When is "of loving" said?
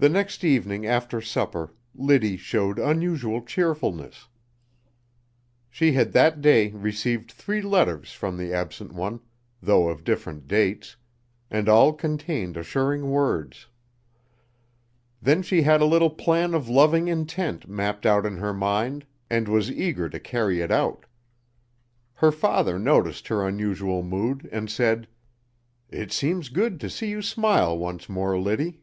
16.54-17.08